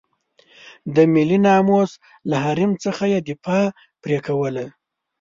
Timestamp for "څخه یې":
2.83-3.19